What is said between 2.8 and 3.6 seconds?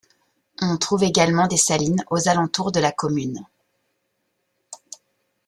commune.